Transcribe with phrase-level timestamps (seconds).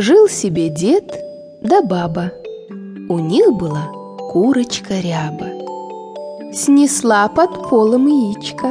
[0.00, 1.12] Жил себе дед
[1.60, 2.30] да баба.
[3.08, 3.88] У них была
[4.30, 5.48] курочка ряба.
[6.54, 8.66] Снесла под полом яичко.